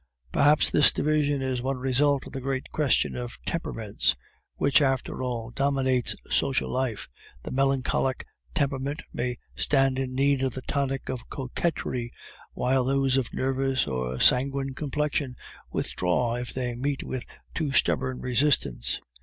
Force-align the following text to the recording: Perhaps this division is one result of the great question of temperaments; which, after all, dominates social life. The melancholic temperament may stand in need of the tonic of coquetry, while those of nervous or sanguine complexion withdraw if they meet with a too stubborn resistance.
Perhaps 0.31 0.71
this 0.71 0.91
division 0.91 1.43
is 1.43 1.61
one 1.61 1.77
result 1.77 2.25
of 2.25 2.33
the 2.33 2.41
great 2.41 2.71
question 2.71 3.15
of 3.15 3.37
temperaments; 3.45 4.15
which, 4.55 4.81
after 4.81 5.21
all, 5.21 5.51
dominates 5.51 6.15
social 6.27 6.71
life. 6.73 7.07
The 7.43 7.51
melancholic 7.51 8.25
temperament 8.55 9.03
may 9.13 9.37
stand 9.55 9.99
in 9.99 10.15
need 10.15 10.41
of 10.41 10.55
the 10.55 10.63
tonic 10.63 11.07
of 11.07 11.29
coquetry, 11.29 12.11
while 12.53 12.83
those 12.83 13.15
of 13.15 13.31
nervous 13.31 13.85
or 13.85 14.19
sanguine 14.19 14.73
complexion 14.73 15.35
withdraw 15.71 16.33
if 16.35 16.51
they 16.51 16.73
meet 16.73 17.03
with 17.03 17.21
a 17.21 17.25
too 17.53 17.71
stubborn 17.71 18.21
resistance. 18.21 18.99